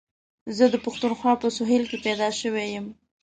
زه 0.57 0.65
د 0.73 0.75
پښتونخوا 0.85 1.33
په 1.41 1.47
سهېل 1.57 1.83
کي 1.91 1.97
پيدا 2.05 2.29
شوی 2.39 2.65
یم. 2.75 2.87